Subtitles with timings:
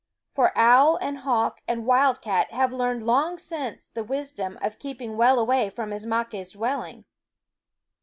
[0.33, 5.15] For owl and hawk and wild cat have learned long since the wisdom of keeping
[5.15, 7.05] well away from Ismaques' dwelling.